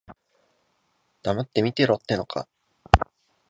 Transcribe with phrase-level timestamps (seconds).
[1.21, 2.47] 黙って見てろってのか。